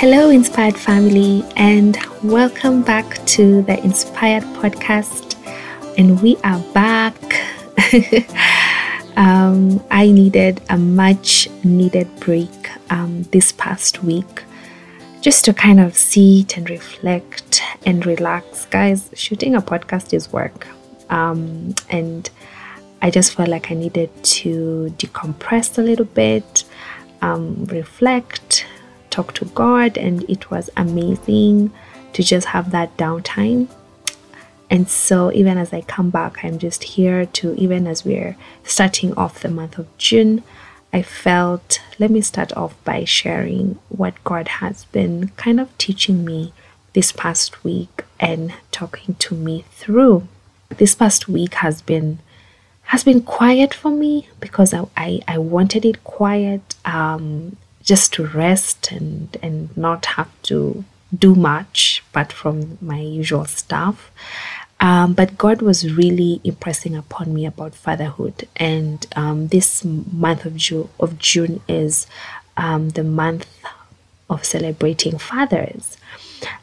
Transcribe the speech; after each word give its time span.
Hello, 0.00 0.30
Inspired 0.30 0.78
family, 0.78 1.44
and 1.56 1.98
welcome 2.22 2.80
back 2.80 3.22
to 3.26 3.60
the 3.60 3.78
Inspired 3.84 4.44
podcast. 4.44 5.36
And 5.98 6.22
we 6.22 6.38
are 6.38 6.58
back. 6.72 7.14
um, 9.18 9.84
I 9.90 10.10
needed 10.10 10.62
a 10.70 10.78
much 10.78 11.50
needed 11.64 12.08
break 12.18 12.70
um, 12.90 13.24
this 13.24 13.52
past 13.52 14.02
week 14.02 14.42
just 15.20 15.44
to 15.44 15.52
kind 15.52 15.78
of 15.78 15.94
sit 15.94 16.56
and 16.56 16.70
reflect 16.70 17.60
and 17.84 18.06
relax. 18.06 18.64
Guys, 18.64 19.10
shooting 19.12 19.54
a 19.54 19.60
podcast 19.60 20.14
is 20.14 20.32
work. 20.32 20.66
Um, 21.10 21.74
and 21.90 22.30
I 23.02 23.10
just 23.10 23.34
felt 23.34 23.50
like 23.50 23.70
I 23.70 23.74
needed 23.74 24.08
to 24.24 24.94
decompress 24.96 25.76
a 25.76 25.82
little 25.82 26.06
bit, 26.06 26.64
um, 27.20 27.66
reflect, 27.66 28.64
talk 29.10 29.34
to 29.34 29.44
God, 29.46 29.98
and 29.98 30.22
it 30.28 30.50
was 30.50 30.70
amazing 30.76 31.72
to 32.12 32.22
just 32.22 32.48
have 32.48 32.70
that 32.70 32.96
downtime. 32.96 33.68
And 34.70 34.88
so, 34.88 35.32
even 35.32 35.58
as 35.58 35.72
I 35.72 35.80
come 35.80 36.10
back, 36.10 36.44
I'm 36.44 36.58
just 36.58 36.84
here 36.84 37.26
to, 37.26 37.54
even 37.56 37.86
as 37.86 38.04
we're 38.04 38.36
starting 38.62 39.12
off 39.14 39.40
the 39.42 39.48
month 39.48 39.78
of 39.78 39.86
June, 39.98 40.44
I 40.92 41.02
felt 41.02 41.80
let 41.98 42.10
me 42.10 42.20
start 42.20 42.52
off 42.56 42.74
by 42.84 43.04
sharing 43.04 43.78
what 43.88 44.22
God 44.24 44.48
has 44.48 44.84
been 44.86 45.28
kind 45.36 45.60
of 45.60 45.76
teaching 45.78 46.24
me 46.24 46.52
this 46.94 47.12
past 47.12 47.62
week 47.62 48.04
and 48.18 48.52
talking 48.72 49.14
to 49.16 49.34
me 49.34 49.64
through. 49.70 50.26
This 50.68 50.94
past 50.94 51.28
week 51.28 51.54
has 51.54 51.82
been 51.82 52.18
has 52.84 53.04
been 53.04 53.22
quiet 53.22 53.72
for 53.72 53.90
me 53.90 54.28
because 54.40 54.74
I, 54.74 54.84
I, 54.96 55.20
I 55.28 55.38
wanted 55.38 55.84
it 55.84 56.02
quiet 56.02 56.74
um, 56.84 57.56
just 57.82 58.12
to 58.14 58.26
rest 58.26 58.92
and, 58.92 59.36
and 59.42 59.76
not 59.76 60.06
have 60.06 60.30
to 60.42 60.84
do 61.16 61.34
much 61.34 62.04
but 62.12 62.32
from 62.32 62.78
my 62.80 63.00
usual 63.00 63.44
stuff. 63.44 64.10
Um, 64.80 65.12
but 65.12 65.36
God 65.36 65.60
was 65.60 65.92
really 65.92 66.40
impressing 66.42 66.96
upon 66.96 67.34
me 67.34 67.44
about 67.44 67.74
fatherhood, 67.74 68.48
and 68.56 69.06
um, 69.14 69.48
this 69.48 69.84
month 69.84 70.46
of 70.46 70.56
June, 70.56 70.88
of 70.98 71.18
June 71.18 71.60
is 71.68 72.06
um, 72.56 72.88
the 72.90 73.04
month 73.04 73.46
of 74.30 74.42
celebrating 74.42 75.18
fathers. 75.18 75.98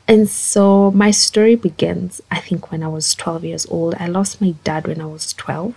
And 0.08 0.28
so 0.28 0.90
my 0.92 1.12
story 1.12 1.56
begins, 1.56 2.22
I 2.32 2.40
think, 2.40 2.72
when 2.72 2.82
I 2.82 2.88
was 2.88 3.14
12 3.14 3.44
years 3.44 3.66
old. 3.68 3.94
I 4.00 4.08
lost 4.08 4.42
my 4.42 4.56
dad 4.64 4.88
when 4.88 5.00
I 5.00 5.06
was 5.06 5.34
12. 5.34 5.76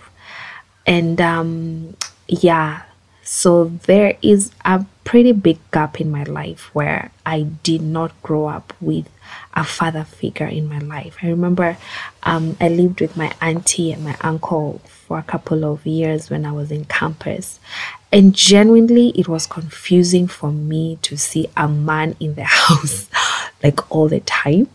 And 0.86 1.20
um, 1.20 1.96
yeah, 2.26 2.82
so 3.32 3.66
there 3.86 4.18
is 4.22 4.50
a 4.64 4.84
pretty 5.04 5.30
big 5.30 5.60
gap 5.70 6.00
in 6.00 6.10
my 6.10 6.24
life 6.24 6.74
where 6.74 7.12
I 7.24 7.42
did 7.42 7.80
not 7.80 8.10
grow 8.24 8.46
up 8.46 8.72
with 8.80 9.08
a 9.54 9.62
father 9.62 10.02
figure 10.02 10.48
in 10.48 10.68
my 10.68 10.80
life. 10.80 11.16
I 11.22 11.28
remember 11.28 11.76
um, 12.24 12.56
I 12.60 12.66
lived 12.66 13.00
with 13.00 13.16
my 13.16 13.32
auntie 13.40 13.92
and 13.92 14.02
my 14.02 14.16
uncle 14.22 14.80
for 14.84 15.20
a 15.20 15.22
couple 15.22 15.64
of 15.64 15.86
years 15.86 16.28
when 16.28 16.44
I 16.44 16.50
was 16.50 16.72
in 16.72 16.86
campus. 16.86 17.60
And 18.10 18.34
genuinely, 18.34 19.10
it 19.10 19.28
was 19.28 19.46
confusing 19.46 20.26
for 20.26 20.50
me 20.50 20.98
to 21.02 21.16
see 21.16 21.48
a 21.56 21.68
man 21.68 22.16
in 22.18 22.34
the 22.34 22.42
house 22.48 23.08
like 23.62 23.88
all 23.94 24.08
the 24.08 24.20
time. 24.20 24.68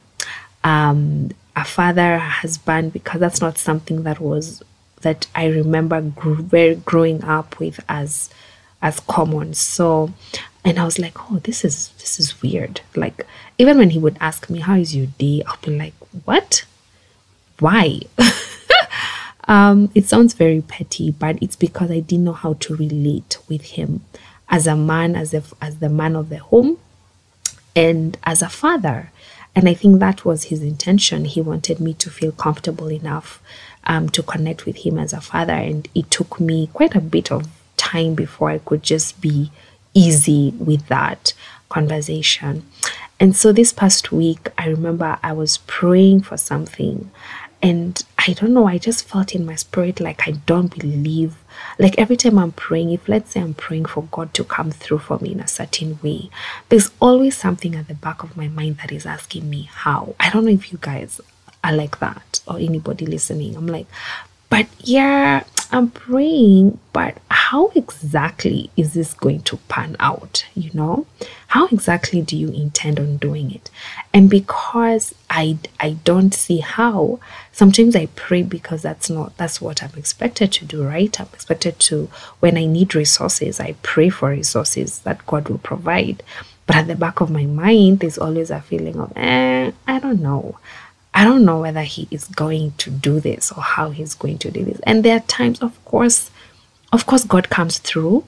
Um, 0.63 1.31
a 1.57 1.65
father, 1.65 2.13
a 2.13 2.19
husband, 2.19 2.93
because 2.93 3.19
that's 3.19 3.41
not 3.41 3.57
something 3.57 4.03
that 4.03 4.21
was 4.21 4.63
that 5.05 5.27
I 5.35 5.45
remember 5.45 6.01
very 6.01 6.75
growing 6.75 7.23
up 7.23 7.59
with 7.59 7.79
as 7.87 8.31
as 8.81 8.99
common. 9.01 9.53
So, 9.53 10.11
and 10.65 10.79
I 10.79 10.83
was 10.83 10.97
like, 10.97 11.31
oh, 11.31 11.37
this 11.37 11.63
is 11.63 11.89
this 11.99 12.19
is 12.19 12.41
weird. 12.41 12.81
Like 12.95 13.25
even 13.59 13.77
when 13.77 13.91
he 13.91 13.99
would 13.99 14.17
ask 14.19 14.49
me, 14.49 14.59
"How 14.59 14.75
is 14.75 14.95
your 14.95 15.05
day?" 15.05 15.43
I'll 15.45 15.61
be 15.61 15.77
like, 15.77 15.93
"What? 16.25 16.65
Why?" 17.59 18.01
um, 19.47 19.91
it 19.93 20.05
sounds 20.05 20.33
very 20.33 20.61
petty, 20.61 21.11
but 21.11 21.37
it's 21.39 21.55
because 21.55 21.91
I 21.91 21.99
didn't 21.99 22.25
know 22.25 22.33
how 22.33 22.53
to 22.53 22.75
relate 22.75 23.37
with 23.47 23.61
him 23.77 24.03
as 24.49 24.65
a 24.65 24.75
man, 24.75 25.15
as 25.15 25.35
if 25.35 25.53
as 25.61 25.77
the 25.77 25.89
man 25.89 26.15
of 26.15 26.29
the 26.29 26.39
home, 26.39 26.79
and 27.75 28.17
as 28.23 28.41
a 28.41 28.49
father. 28.49 29.11
And 29.57 29.69
I 29.69 29.73
think 29.73 29.99
that 29.99 30.25
was 30.25 30.45
his 30.45 30.61
intention. 30.61 31.23
He 31.23 31.39
wanted 31.41 31.79
me 31.79 31.93
to 31.93 32.09
feel 32.09 32.33
comfortable 32.33 32.91
enough 32.91 33.41
um, 33.85 34.09
to 34.09 34.23
connect 34.23 34.65
with 34.65 34.77
him 34.77 34.97
as 34.97 35.13
a 35.13 35.21
father. 35.21 35.53
And 35.53 35.87
it 35.95 36.09
took 36.11 36.39
me 36.39 36.69
quite 36.73 36.95
a 36.95 37.01
bit 37.01 37.31
of 37.31 37.47
time 37.77 38.15
before 38.15 38.49
I 38.49 38.59
could 38.59 38.83
just 38.83 39.21
be 39.21 39.51
easy 39.93 40.53
with 40.57 40.87
that 40.87 41.33
conversation. 41.69 42.65
And 43.19 43.35
so 43.35 43.51
this 43.51 43.71
past 43.71 44.11
week, 44.11 44.49
I 44.57 44.67
remember 44.67 45.17
I 45.23 45.33
was 45.33 45.59
praying 45.59 46.21
for 46.23 46.37
something. 46.37 47.09
And 47.61 48.03
I 48.27 48.33
don't 48.33 48.53
know, 48.53 48.67
I 48.67 48.77
just 48.77 49.07
felt 49.07 49.33
in 49.33 49.45
my 49.45 49.55
spirit 49.55 49.99
like 49.99 50.27
I 50.27 50.31
don't 50.45 50.77
believe. 50.77 51.35
Like 51.79 51.97
every 51.97 52.17
time 52.17 52.37
I'm 52.37 52.51
praying, 52.51 52.91
if 52.91 53.07
let's 53.07 53.31
say 53.31 53.41
I'm 53.41 53.53
praying 53.53 53.85
for 53.85 54.03
God 54.11 54.33
to 54.35 54.43
come 54.43 54.69
through 54.71 54.99
for 54.99 55.17
me 55.19 55.31
in 55.31 55.39
a 55.39 55.47
certain 55.47 55.97
way, 56.03 56.29
there's 56.69 56.91
always 56.99 57.37
something 57.37 57.73
at 57.73 57.87
the 57.87 57.95
back 57.95 58.21
of 58.21 58.37
my 58.37 58.49
mind 58.49 58.77
that 58.79 58.91
is 58.91 59.05
asking 59.05 59.49
me 59.49 59.69
how. 59.71 60.15
I 60.19 60.29
don't 60.29 60.45
know 60.45 60.51
if 60.51 60.71
you 60.71 60.77
guys 60.79 61.21
are 61.65 61.75
like 61.75 61.99
that 61.99 62.41
or 62.47 62.57
anybody 62.59 63.05
listening. 63.05 63.55
I'm 63.55 63.67
like, 63.67 63.87
but 64.49 64.67
yeah, 64.79 65.43
I'm 65.71 65.89
praying, 65.89 66.77
but 66.93 67.17
how 67.29 67.71
exactly 67.75 68.69
is 68.77 68.93
this 68.93 69.13
going 69.13 69.41
to 69.41 69.57
pan 69.67 69.95
out? 69.99 70.45
You 70.53 70.69
know, 70.73 71.07
how 71.47 71.67
exactly 71.67 72.21
do 72.21 72.37
you 72.37 72.49
intend 72.49 72.99
on 72.99 73.17
doing 73.17 73.51
it? 73.51 73.69
And 74.13 74.29
because 74.29 75.13
I 75.29 75.57
I 75.79 75.91
don't 76.03 76.33
see 76.33 76.59
how, 76.59 77.19
sometimes 77.51 77.95
I 77.95 78.05
pray 78.15 78.43
because 78.43 78.83
that's 78.83 79.09
not 79.09 79.35
that's 79.37 79.59
what 79.59 79.81
I'm 79.83 79.97
expected 79.97 80.51
to 80.53 80.65
do, 80.65 80.83
right? 80.83 81.19
I'm 81.19 81.27
expected 81.33 81.79
to 81.79 82.09
when 82.39 82.57
I 82.57 82.65
need 82.65 82.93
resources, 82.95 83.59
I 83.59 83.75
pray 83.81 84.09
for 84.09 84.29
resources 84.29 84.99
that 84.99 85.25
God 85.25 85.49
will 85.49 85.57
provide. 85.57 86.21
But 86.67 86.77
at 86.77 86.87
the 86.87 86.95
back 86.95 87.21
of 87.21 87.29
my 87.29 87.45
mind, 87.45 87.99
there's 87.99 88.17
always 88.17 88.49
a 88.49 88.59
feeling 88.61 88.99
of, 88.99 89.13
eh, 89.15 89.71
I 89.87 89.99
don't 89.99 90.21
know. 90.21 90.57
I 91.15 91.23
don't 91.23 91.45
know 91.45 91.61
whether 91.61 91.81
he 91.81 92.09
is 92.11 92.25
going 92.25 92.73
to 92.79 92.91
do 92.91 93.21
this 93.21 93.51
or 93.51 93.63
how 93.63 93.89
he's 93.89 94.13
going 94.13 94.37
to 94.39 94.51
do 94.51 94.65
this. 94.65 94.79
And 94.83 95.03
there 95.03 95.15
are 95.15 95.21
times, 95.21 95.61
of 95.61 95.83
course, 95.85 96.29
of 96.91 97.05
course, 97.05 97.23
God 97.23 97.49
comes 97.49 97.79
through. 97.79 98.25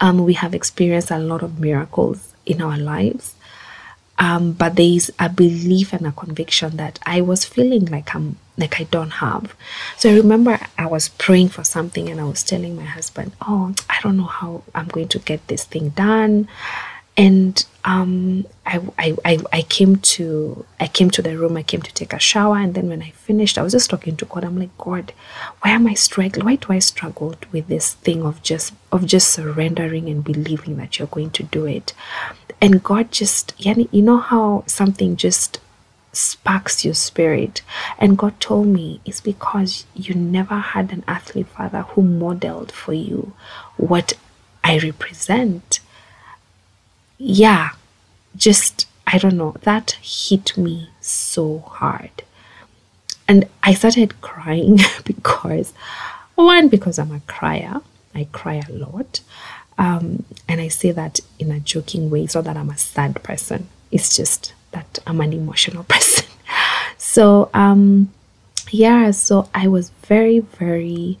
Um, 0.00 0.24
we 0.24 0.32
have 0.32 0.54
experienced 0.54 1.10
a 1.10 1.18
lot 1.18 1.42
of 1.42 1.60
miracles 1.60 2.32
in 2.46 2.62
our 2.62 2.78
lives. 2.78 3.34
Um, 4.18 4.52
but 4.52 4.76
there 4.76 4.86
is 4.86 5.12
a 5.18 5.28
belief 5.28 5.92
and 5.92 6.06
a 6.06 6.12
conviction 6.12 6.76
that 6.78 6.98
I 7.04 7.20
was 7.20 7.44
feeling 7.44 7.86
like 7.86 8.14
I'm 8.14 8.36
like 8.56 8.80
I 8.80 8.84
don't 8.84 9.10
have. 9.10 9.54
So 9.98 10.08
I 10.10 10.14
remember 10.16 10.58
I 10.78 10.86
was 10.86 11.08
praying 11.08 11.48
for 11.48 11.64
something 11.64 12.08
and 12.08 12.20
I 12.20 12.24
was 12.24 12.44
telling 12.44 12.76
my 12.76 12.84
husband, 12.84 13.32
"Oh, 13.42 13.74
I 13.90 13.98
don't 14.02 14.16
know 14.16 14.24
how 14.24 14.62
I'm 14.74 14.86
going 14.86 15.08
to 15.08 15.18
get 15.18 15.46
this 15.48 15.64
thing 15.64 15.88
done." 15.90 16.48
And 17.16 17.64
um, 17.84 18.46
I, 18.66 18.80
I, 18.98 19.38
I, 19.52 19.62
came 19.62 19.96
to 19.96 20.64
I 20.80 20.86
came 20.88 21.10
to 21.10 21.22
the 21.22 21.36
room. 21.36 21.56
I 21.56 21.62
came 21.62 21.82
to 21.82 21.92
take 21.92 22.12
a 22.12 22.18
shower, 22.18 22.56
and 22.56 22.74
then 22.74 22.88
when 22.88 23.02
I 23.02 23.10
finished, 23.10 23.58
I 23.58 23.62
was 23.62 23.72
just 23.72 23.90
talking 23.90 24.16
to 24.16 24.24
God. 24.24 24.42
I'm 24.42 24.58
like, 24.58 24.76
God, 24.78 25.12
why 25.60 25.70
am 25.70 25.86
I 25.86 25.94
struggling? 25.94 26.46
Why 26.46 26.56
do 26.56 26.72
I 26.72 26.78
struggle 26.78 27.34
with 27.52 27.68
this 27.68 27.94
thing 27.94 28.24
of 28.24 28.42
just 28.42 28.72
of 28.90 29.06
just 29.06 29.30
surrendering 29.30 30.08
and 30.08 30.24
believing 30.24 30.76
that 30.78 30.98
you're 30.98 31.08
going 31.08 31.30
to 31.30 31.42
do 31.44 31.66
it? 31.66 31.92
And 32.60 32.82
God 32.82 33.12
just, 33.12 33.52
you 33.58 34.02
know 34.02 34.16
how 34.16 34.64
something 34.66 35.16
just 35.16 35.60
sparks 36.12 36.84
your 36.84 36.94
spirit. 36.94 37.62
And 37.98 38.16
God 38.16 38.40
told 38.40 38.68
me 38.68 39.00
it's 39.04 39.20
because 39.20 39.84
you 39.94 40.14
never 40.14 40.56
had 40.56 40.92
an 40.92 41.04
earthly 41.06 41.42
father 41.42 41.82
who 41.82 42.02
modeled 42.02 42.72
for 42.72 42.94
you 42.94 43.34
what 43.76 44.14
I 44.62 44.78
represent 44.78 45.80
yeah, 47.18 47.70
just, 48.36 48.86
I 49.06 49.18
don't 49.18 49.36
know, 49.36 49.56
that 49.62 49.92
hit 50.02 50.56
me 50.56 50.90
so 51.00 51.60
hard. 51.60 52.22
And 53.26 53.48
I 53.62 53.74
started 53.74 54.20
crying 54.20 54.78
because, 55.04 55.72
one, 56.34 56.68
because 56.68 56.98
I'm 56.98 57.12
a 57.12 57.20
crier, 57.20 57.80
I 58.14 58.28
cry 58.32 58.62
a 58.68 58.72
lot. 58.72 59.20
Um, 59.76 60.24
and 60.48 60.60
I 60.60 60.68
say 60.68 60.92
that 60.92 61.20
in 61.38 61.50
a 61.50 61.58
joking 61.58 62.10
way, 62.10 62.26
so 62.26 62.40
that 62.42 62.56
I'm 62.56 62.70
a 62.70 62.78
sad 62.78 63.22
person. 63.22 63.68
It's 63.90 64.16
just 64.16 64.52
that 64.70 64.98
I'm 65.06 65.20
an 65.20 65.32
emotional 65.32 65.84
person. 65.88 66.26
so, 66.96 67.50
um, 67.54 68.12
yeah, 68.70 69.10
so 69.10 69.48
I 69.54 69.68
was 69.68 69.90
very, 69.90 70.40
very 70.40 71.18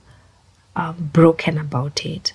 um, 0.76 1.10
broken 1.12 1.58
about 1.58 2.04
it 2.04 2.32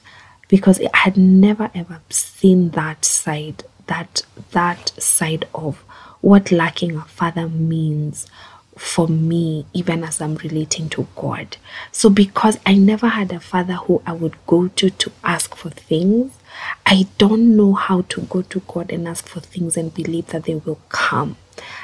because 0.49 0.81
I 0.81 0.97
had 0.97 1.15
never 1.15 1.71
ever 1.73 2.01
seen 2.09 2.71
that 2.71 3.05
side, 3.05 3.63
that 3.87 4.23
that 4.51 4.89
side 5.01 5.47
of 5.55 5.77
what 6.21 6.51
lacking 6.51 6.97
a 6.97 7.03
father 7.05 7.47
means 7.47 8.27
for 8.77 9.07
me, 9.07 9.65
even 9.73 10.03
as 10.03 10.21
I'm 10.21 10.35
relating 10.35 10.89
to 10.89 11.07
God. 11.15 11.57
So, 11.91 12.09
because 12.09 12.57
I 12.65 12.75
never 12.75 13.09
had 13.09 13.31
a 13.31 13.39
father 13.39 13.73
who 13.73 14.01
I 14.05 14.13
would 14.13 14.35
go 14.47 14.67
to 14.69 14.89
to 14.89 15.11
ask 15.23 15.55
for 15.55 15.69
things, 15.69 16.33
I 16.85 17.07
don't 17.17 17.55
know 17.55 17.73
how 17.73 18.01
to 18.09 18.21
go 18.21 18.41
to 18.41 18.61
God 18.67 18.91
and 18.91 19.07
ask 19.07 19.27
for 19.27 19.39
things 19.39 19.77
and 19.77 19.93
believe 19.93 20.27
that 20.27 20.43
they 20.43 20.55
will 20.55 20.79
come. 20.89 21.37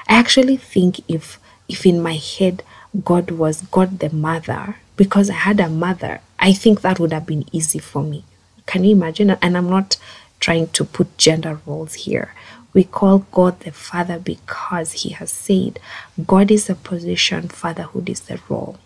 I 0.08 0.16
actually 0.16 0.58
think 0.58 1.02
if 1.10 1.40
if 1.68 1.86
in 1.86 2.02
my 2.02 2.16
head 2.16 2.64
God 3.04 3.32
was 3.32 3.62
God 3.64 4.00
the 4.00 4.10
mother, 4.10 4.78
because 4.96 5.30
I 5.30 5.34
had 5.34 5.60
a 5.60 5.70
mother, 5.70 6.22
I 6.40 6.54
think 6.54 6.82
that 6.82 7.00
would 7.00 7.12
have 7.12 7.26
been 7.26 7.46
easy 7.52 7.80
for 7.80 8.04
me. 8.04 8.24
Can 8.66 8.84
you 8.84 8.92
imagine? 8.92 9.32
And 9.32 9.58
I'm 9.58 9.70
not 9.70 9.98
trying 10.40 10.68
to 10.68 10.86
put 10.86 11.18
gender 11.18 11.60
roles 11.66 11.94
here. 11.94 12.34
We 12.74 12.84
call 12.84 13.20
God 13.32 13.62
the 13.62 13.72
Father 13.72 14.20
because 14.20 14.92
He 15.04 15.10
has 15.12 15.32
said 15.32 15.80
God 16.28 16.52
is 16.52 16.68
the 16.68 16.76
position, 16.76 17.48
fatherhood 17.48 18.10
is 18.10 18.22
the 18.22 18.40
role. 18.50 18.78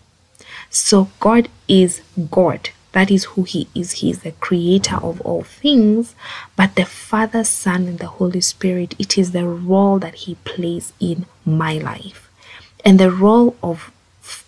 So 0.69 1.09
God 1.19 1.49
is 1.67 2.01
God. 2.29 2.69
That 2.91 3.11
is 3.11 3.25
who 3.25 3.43
He 3.43 3.67
is. 3.75 3.93
He 3.93 4.11
is 4.11 4.19
the 4.19 4.31
creator 4.33 4.97
of 4.97 5.21
all 5.21 5.43
things. 5.43 6.15
But 6.55 6.75
the 6.75 6.85
Father, 6.85 7.43
Son, 7.43 7.87
and 7.87 7.99
the 7.99 8.07
Holy 8.07 8.41
Spirit, 8.41 8.95
it 8.99 9.17
is 9.17 9.31
the 9.31 9.47
role 9.47 9.99
that 9.99 10.15
He 10.15 10.35
plays 10.35 10.93
in 10.99 11.25
my 11.45 11.77
life. 11.77 12.29
And 12.85 12.99
the 12.99 13.11
role 13.11 13.55
of, 13.61 13.91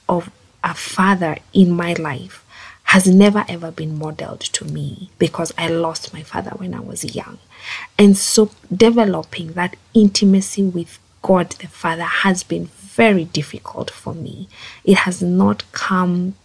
of 0.07 0.31
a 0.63 0.74
father 0.74 1.38
in 1.54 1.72
my 1.72 1.94
life 1.94 2.45
has 2.91 3.07
never 3.07 3.45
ever 3.47 3.71
been 3.71 3.97
modeled 3.97 4.41
to 4.41 4.65
me 4.65 5.09
because 5.17 5.53
I 5.57 5.69
lost 5.69 6.13
my 6.13 6.23
father 6.23 6.51
when 6.57 6.73
I 6.73 6.81
was 6.81 7.15
young. 7.15 7.38
And 7.97 8.17
so 8.17 8.51
developing 8.69 9.53
that 9.53 9.77
intimacy 9.93 10.63
with 10.63 10.99
God 11.21 11.51
the 11.51 11.69
Father 11.69 12.03
has 12.03 12.43
been 12.43 12.65
very 12.65 13.23
difficult 13.23 13.89
for 13.89 14.13
me. 14.13 14.49
It 14.83 14.97
has 15.05 15.21
not 15.21 15.63
come 15.71 16.35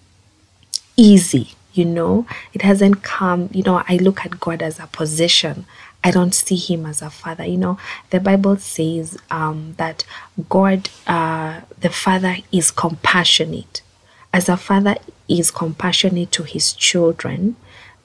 easy, 0.97 1.55
you 1.73 1.85
know. 1.85 2.27
It 2.53 2.63
hasn't 2.63 3.03
come, 3.03 3.49
you 3.53 3.65
know, 3.65 3.83
I 3.89 3.97
look 3.97 4.25
at 4.25 4.39
God 4.39 4.63
as 4.63 4.79
a 4.79 4.87
position. 4.87 5.67
I 6.05 6.13
don't 6.13 6.33
see 6.33 6.55
him 6.55 6.87
as 6.87 7.03
a 7.03 7.11
father. 7.11 7.45
You 7.45 7.57
know, 7.57 7.79
the 8.11 8.21
Bible 8.21 8.57
says 8.59 9.19
um, 9.33 9.75
that 9.79 10.05
God, 10.49 10.91
uh, 11.09 11.63
the 11.81 11.91
Father, 11.91 12.37
is 12.53 12.71
compassionate. 12.71 13.83
As 14.33 14.49
a 14.49 14.57
father 14.57 14.97
is 15.29 15.51
compassionate 15.51 16.33
to 16.33 16.43
his 16.43 16.73
children, 16.73 17.57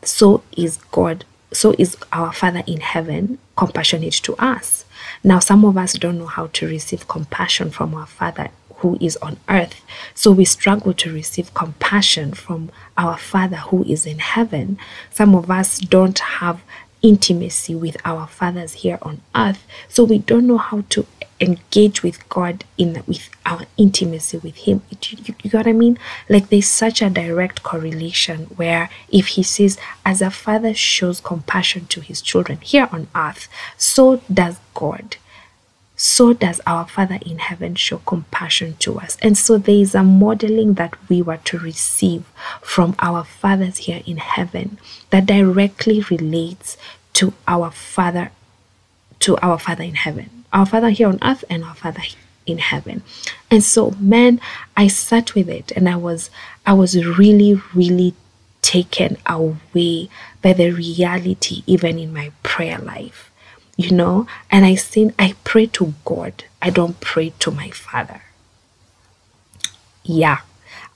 so 0.04 0.44
is 0.58 0.78
God, 0.92 1.26
so 1.52 1.76
is 1.78 1.98
our 2.12 2.32
Father 2.34 2.64
in 2.66 2.82
heaven 2.82 3.38
compassionate 3.56 4.14
to 4.14 4.36
us. 4.36 4.86
Now, 5.24 5.40
some 5.40 5.66
of 5.66 5.78
us 5.78 5.94
don't 5.94 6.18
know 6.20 6.28
how 6.28 6.48
to 6.48 6.68
receive 6.68 7.08
compassion 7.08 7.70
from 7.72 7.94
our 7.94 8.08
Father 8.08 8.50
who 8.78 8.98
is 9.00 9.18
on 9.18 9.38
earth. 9.48 9.82
So 10.16 10.32
we 10.32 10.46
struggle 10.46 10.94
to 10.96 11.14
receive 11.14 11.54
compassion 11.54 12.34
from 12.34 12.72
our 12.98 13.18
Father 13.18 13.58
who 13.58 13.84
is 13.84 14.06
in 14.06 14.20
heaven. 14.20 14.80
Some 15.12 15.36
of 15.36 15.52
us 15.52 15.80
don't 15.80 16.18
have 16.18 16.64
intimacy 17.02 17.76
with 17.76 17.98
our 18.06 18.28
fathers 18.28 18.74
here 18.74 19.00
on 19.02 19.22
earth. 19.36 19.66
So 19.88 20.04
we 20.04 20.20
don't 20.20 20.48
know 20.48 20.58
how 20.58 20.84
to 20.90 21.06
engage 21.42 22.04
with 22.04 22.28
God 22.30 22.64
in 22.78 23.04
with 23.08 23.30
our 23.46 23.64
intimacy 23.76 24.38
with 24.38 24.56
Him. 24.56 24.82
You, 24.90 25.18
you, 25.44 25.50
got 25.50 25.66
what 25.66 25.68
I 25.68 25.74
mean? 25.74 25.98
Like 26.30 26.50
there's 26.50 26.68
such 26.68 27.02
a 27.02 27.10
direct 27.10 27.64
correlation 27.64 28.46
where 28.56 28.90
if 29.10 29.28
He 29.28 29.44
says, 29.44 29.78
as 30.06 30.22
a 30.22 30.32
father 30.32 30.74
shows 30.74 31.20
compassion 31.20 31.88
to 31.88 32.02
his 32.02 32.22
children 32.22 32.60
here 32.62 32.88
on 32.92 33.08
earth, 33.16 33.48
so 33.78 34.22
does 34.32 34.58
God 34.74 35.18
so 36.04 36.34
does 36.34 36.60
our 36.66 36.88
Father 36.88 37.20
in 37.24 37.38
heaven 37.38 37.76
show 37.76 38.00
compassion 38.00 38.76
to 38.80 39.00
us. 39.00 39.18
And 39.22 39.38
so 39.38 39.60
there 39.60 39.76
is 39.76 39.94
a 39.94 40.02
modeling 40.02 40.74
that 40.74 40.96
we 41.08 41.22
were 41.22 41.38
to 41.38 41.60
receive 41.60 42.24
from 42.60 42.96
our 42.98 43.24
fathers 43.24 43.78
here 43.78 44.02
in 44.08 44.18
heaven 44.18 44.80
that 45.12 45.28
directly 45.28 46.02
relates 46.10 46.76
to 47.14 47.34
our 47.48 47.70
Father 47.70 48.32
to 49.20 49.38
our 49.44 49.60
Father 49.60 49.84
in 49.84 49.94
heaven. 49.94 50.41
Our 50.54 50.66
Father 50.66 50.90
here 50.90 51.08
on 51.08 51.20
earth 51.22 51.44
and 51.50 51.64
our 51.64 51.76
Father 51.76 52.04
in 52.46 52.58
heaven. 52.58 53.04
And 53.50 53.64
so 53.64 53.92
man, 54.00 54.42
I 54.76 54.88
sat 54.88 55.36
with 55.36 55.50
it 55.50 55.72
and 55.72 55.88
I 55.88 55.96
was 55.96 56.30
I 56.66 56.74
was 56.74 57.06
really 57.06 57.62
really 57.74 58.14
taken 58.62 59.18
away 59.26 60.10
by 60.42 60.54
the 60.54 60.72
reality 60.72 61.64
even 61.66 61.98
in 61.98 62.14
my 62.14 62.32
prayer 62.44 62.78
life 62.78 63.32
you 63.82 63.92
know? 63.92 64.28
And 64.50 64.66
i 64.66 64.76
sin 64.76 65.14
i 65.18 65.36
pray 65.44 65.66
to 65.68 65.94
god. 66.06 66.44
I 66.62 66.70
don't 66.70 67.00
pray 67.00 67.34
to 67.40 67.52
my 67.52 67.70
father. 67.72 68.22
Yeah. 70.04 70.40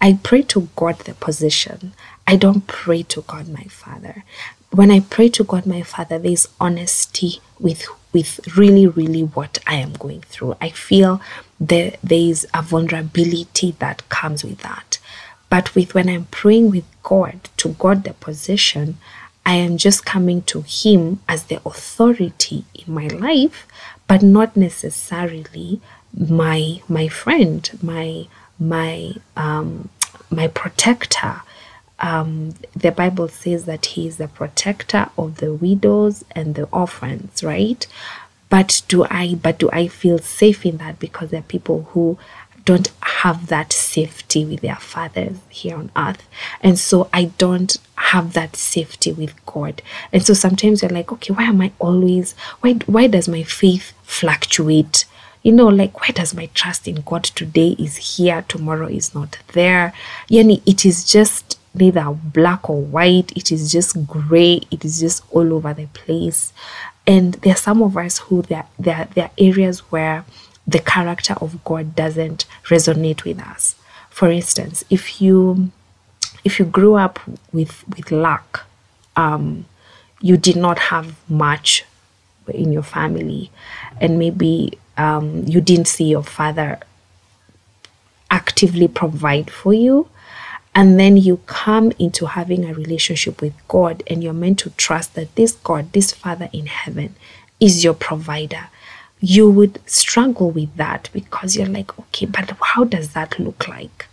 I 0.02 0.20
pray 0.22 0.44
to 0.44 0.70
god 0.76 1.00
the 1.00 1.14
position. 1.16 1.94
I 2.28 2.36
don't 2.36 2.68
pray 2.68 3.04
to 3.04 3.22
god 3.22 3.48
my 3.48 3.66
father. 3.66 4.24
When 4.72 4.92
i 4.92 5.00
pray 5.00 5.30
to 5.30 5.44
god 5.44 5.66
my 5.66 5.82
father 5.82 6.20
there's 6.20 6.48
honesty 6.60 7.40
with 7.60 7.88
with 8.16 8.32
really 8.56 8.88
really 8.88 9.24
what 9.38 9.54
i 9.68 9.76
am 9.76 9.94
going 9.94 10.22
through 10.22 10.56
i 10.62 10.70
feel 10.70 11.22
there 11.60 11.94
there's 12.02 12.46
a 12.54 12.62
vulnerability 12.62 13.70
that 13.80 14.08
comes 14.10 14.44
with 14.44 14.60
that 14.60 14.98
but 15.50 15.76
with 15.76 15.94
when 15.94 16.08
i'm 16.10 16.26
praying 16.26 16.72
with 16.72 16.86
god 17.04 17.38
to 17.58 17.70
god 17.84 18.04
the 18.04 18.14
position 18.14 18.98
I 19.46 19.54
am 19.56 19.78
just 19.78 20.06
coming 20.06 20.42
to 20.44 20.62
Him 20.62 21.20
as 21.30 21.46
the 21.46 21.62
authority 21.66 22.66
in 22.74 22.92
my 22.92 23.08
life, 23.08 23.68
but 24.08 24.24
not 24.24 24.58
necessarily 24.58 25.82
my 26.18 26.82
my 26.88 27.08
friend, 27.08 27.70
my 27.82 28.28
my 28.58 29.14
um, 29.38 29.90
my 30.32 30.48
protector. 30.48 31.42
Um, 32.00 32.56
the 32.76 32.92
Bible 32.92 33.28
says 33.28 33.66
that 33.66 33.86
He 33.86 34.08
is 34.08 34.18
the 34.18 34.28
protector 34.28 35.10
of 35.18 35.38
the 35.38 35.54
widows 35.54 36.26
and 36.32 36.56
the 36.56 36.66
orphans, 36.66 37.44
right? 37.44 37.86
But 38.50 38.84
do 38.88 39.06
I 39.06 39.36
but 39.36 39.58
do 39.58 39.70
I 39.72 39.88
feel 39.88 40.20
safe 40.20 40.66
in 40.66 40.78
that 40.78 41.00
because 41.00 41.32
there 41.32 41.40
are 41.40 41.44
people 41.44 41.84
who 41.92 42.18
don't 42.66 42.92
have 43.02 43.48
that 43.48 43.72
safety 43.72 44.44
with 44.44 44.62
their 44.62 44.76
fathers 44.76 45.38
here 45.50 45.78
on 45.78 45.92
earth. 45.96 46.28
And 46.62 46.78
so 46.80 47.10
I 47.14 47.26
don't 47.38 47.78
have 47.96 48.34
that 48.34 48.56
safety 48.56 49.14
with 49.14 49.34
God. 49.46 49.84
And 50.12 50.26
so 50.26 50.34
sometimes 50.34 50.82
you're 50.82 50.90
like, 50.92 51.12
okay, 51.12 51.34
why 51.34 51.44
am 51.44 51.62
I 51.62 51.72
always 51.80 52.34
why 52.62 52.74
why 52.88 53.08
does 53.08 53.28
my 53.28 53.44
faith 53.44 53.94
fluctuate? 54.04 55.06
You 55.44 55.52
know, 55.52 55.68
like 55.68 56.02
why 56.02 56.08
does 56.08 56.34
my 56.34 56.48
trust 56.56 56.88
in 56.88 57.04
God 57.06 57.24
today 57.24 57.76
is 57.78 58.18
here, 58.18 58.44
tomorrow 58.48 58.88
is 58.88 59.14
not 59.14 59.38
there? 59.54 59.94
Yani 60.30 60.62
it 60.66 60.86
is 60.86 61.10
just 61.10 61.60
neither 61.76 62.12
black 62.12 62.70
or 62.70 62.82
white, 62.82 63.32
it 63.36 63.52
is 63.52 63.72
just 63.72 64.06
gray, 64.08 64.62
it 64.72 64.86
is 64.86 65.00
just 65.00 65.24
all 65.32 65.54
over 65.54 65.74
the 65.74 65.88
place. 65.88 66.54
And 67.08 67.36
there 67.36 67.54
are 67.54 67.58
some 67.58 67.82
of 67.82 67.98
us 67.98 68.18
who 68.18 68.42
there 68.42 68.66
there, 68.80 69.08
there 69.14 69.26
are 69.26 69.32
areas 69.38 69.80
where 69.92 70.26
the 70.68 70.80
character 70.80 71.36
of 71.40 71.64
God 71.64 71.96
doesn't 71.96 72.46
resonate 72.66 73.24
with 73.24 73.40
us. 73.40 73.76
For 74.10 74.32
instance, 74.32 74.84
if 74.90 75.22
you 75.22 75.72
if 76.44 76.60
you 76.60 76.66
grew 76.66 76.96
up 76.96 77.20
with 77.52 77.88
with 77.90 78.12
lack, 78.12 78.62
um, 79.16 79.66
you 80.22 80.38
did 80.38 80.56
not 80.56 80.80
have 80.80 81.16
much 81.30 81.86
in 82.48 82.72
your 82.72 82.84
family, 82.84 83.52
and 84.00 84.18
maybe 84.18 84.78
um, 84.98 85.44
you 85.46 85.62
didn't 85.62 85.88
see 85.88 86.06
your 86.06 86.24
father 86.24 86.80
actively 88.32 88.88
provide 88.88 89.50
for 89.52 89.74
you, 89.74 90.08
and 90.76 91.00
then 91.00 91.18
you 91.18 91.38
come 91.48 91.92
into 91.98 92.28
having 92.28 92.66
a 92.66 92.74
relationship 92.74 93.42
with 93.42 93.54
God, 93.68 94.04
and 94.08 94.24
you're 94.24 94.34
meant 94.34 94.60
to 94.60 94.70
trust 94.72 95.16
that 95.16 95.34
this 95.36 95.54
God, 95.54 95.94
this 95.94 96.12
Father 96.12 96.50
in 96.54 96.68
heaven, 96.68 97.16
is 97.60 97.84
your 97.84 97.94
provider 97.96 98.68
you 99.22 99.50
would 99.50 99.80
struggle 99.90 100.52
with 100.52 100.76
that 100.76 101.10
because 101.14 101.56
you're 101.56 101.66
like, 101.66 101.98
okay, 101.98 102.26
but 102.26 102.52
how 102.62 102.84
does 102.84 103.14
that 103.14 103.40
look 103.40 103.68
like? 103.68 104.08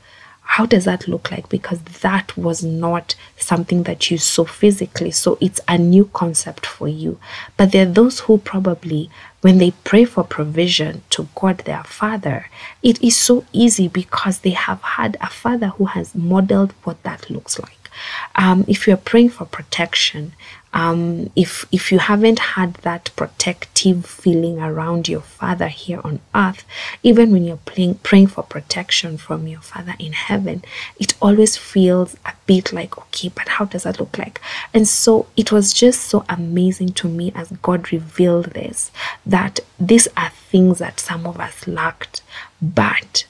How 0.57 0.67
does 0.67 0.85
that 0.85 1.09
look 1.09 1.31
like? 1.31 1.49
Because 1.49 1.81
that 2.03 2.37
was 2.37 2.63
not 2.63 3.15
something 3.39 3.85
that 3.85 4.11
you 4.11 4.19
saw 4.19 4.45
physically. 4.45 5.11
So 5.11 5.39
it's 5.41 5.63
a 5.67 5.79
new 5.79 6.11
concept 6.13 6.67
for 6.67 6.89
you. 6.89 7.19
But 7.57 7.73
there 7.73 7.87
are 7.87 7.91
those 7.91 8.21
who 8.21 8.37
probably, 8.37 9.09
when 9.41 9.57
they 9.57 9.71
pray 9.85 10.05
for 10.05 10.25
provision 10.25 11.05
to 11.09 11.27
God 11.35 11.61
their 11.61 11.83
Father, 11.85 12.51
it 12.83 13.03
is 13.03 13.17
so 13.17 13.47
easy 13.55 13.89
because 13.89 14.41
they 14.41 14.51
have 14.51 14.83
had 14.83 15.17
a 15.23 15.31
Father 15.31 15.69
who 15.69 15.87
has 15.87 16.15
modeled 16.15 16.75
what 16.85 17.03
that 17.03 17.31
looks 17.31 17.59
like. 17.59 17.89
Um, 18.37 18.67
if 18.69 18.87
you're 18.87 18.99
praying 18.99 19.31
for 19.31 19.47
protection, 19.47 20.33
um, 20.73 21.31
if 21.37 21.67
if 21.71 21.93
you 21.93 21.99
haven't 21.99 22.39
had 22.39 22.75
that 22.77 23.11
protective 23.17 24.07
feeling 24.07 24.59
around 24.59 25.09
your 25.09 25.21
father 25.21 25.69
here 25.69 26.01
on 26.03 26.21
earth 26.35 26.65
even 27.03 27.31
when 27.33 27.45
you're 27.45 27.57
playing, 27.59 27.95
praying 27.97 28.27
for 28.29 28.43
protection 28.43 29.19
from 29.19 29.47
your 29.47 29.61
father 29.61 29.95
in 29.99 30.13
heaven 30.13 30.63
it 30.99 31.15
always 31.21 31.57
feels 31.57 32.17
a 32.25 32.33
bit 32.47 32.73
like 32.73 32.97
okay 32.99 33.29
but 33.29 33.49
how 33.49 33.65
does 33.65 33.83
that 33.85 34.01
look 34.01 34.17
like? 34.19 34.41
And 34.75 34.87
so 34.89 35.27
it 35.37 35.53
was 35.53 35.73
just 35.73 36.03
so 36.03 36.25
amazing 36.29 36.91
to 36.95 37.09
me 37.09 37.33
as 37.35 37.51
god 37.63 37.93
revealed 37.93 38.47
this 38.47 38.91
that 39.27 39.61
these 39.79 40.09
are 40.17 40.31
things 40.31 40.79
that 40.79 41.01
some 41.01 41.27
of 41.27 41.39
us 41.41 41.67
lacked 41.67 42.23
but 42.61 43.27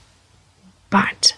but 0.90 1.36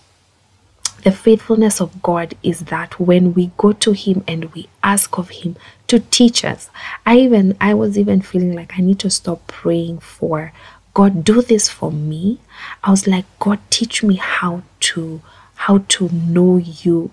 the 1.05 1.13
faithfulness 1.13 1.81
of 1.81 2.03
God 2.03 2.35
is 2.43 2.61
that 2.61 2.99
when 2.99 3.35
we 3.35 3.53
go 3.57 3.73
to 3.73 3.93
Him 3.93 4.25
and 4.27 4.53
we 4.55 4.69
ask 4.83 5.17
of 5.17 5.31
Him 5.31 5.57
to 5.87 6.01
teach 6.01 6.45
us, 6.45 6.71
I 7.07 7.19
even 7.19 7.57
I 7.61 7.75
was 7.75 7.97
even 7.99 8.21
feeling 8.21 8.55
like 8.55 8.79
I 8.79 8.83
need 8.83 8.99
to 9.01 9.11
stop 9.11 9.47
praying 9.47 10.01
for 10.01 10.53
God, 10.95 11.25
do 11.25 11.43
this 11.43 11.69
for 11.69 11.91
me. 11.91 12.39
I 12.85 12.91
was 12.91 13.09
like, 13.09 13.25
God, 13.41 13.59
teach 13.69 14.05
me 14.05 14.15
how 14.15 14.63
to 14.81 15.21
how 15.57 15.79
to 15.89 16.09
know 16.09 16.57
you 16.57 17.11